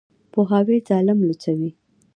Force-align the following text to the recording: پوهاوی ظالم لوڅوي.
پوهاوی 0.31 0.77
ظالم 0.87 1.19
لوڅوي. 1.27 1.69